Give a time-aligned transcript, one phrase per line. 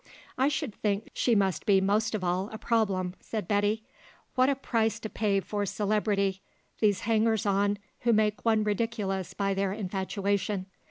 [0.35, 3.83] "I should think she must be most of all a problem," said Betty.
[4.33, 6.41] "What a price to pay for celebrity
[6.79, 10.65] these hangers on who make one ridiculous by their infatuation.